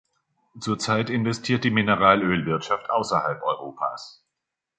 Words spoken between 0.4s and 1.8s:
Zur Zeit investiert die